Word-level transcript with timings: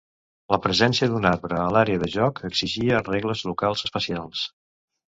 La 0.53 0.57
presència 0.63 1.09
d'un 1.11 1.27
arbre 1.33 1.59
a 1.65 1.69
l'àrea 1.77 2.01
de 2.05 2.11
joc 2.15 2.43
exigia 2.51 3.05
regles 3.13 3.47
locals 3.53 3.89
especials. 3.91 4.47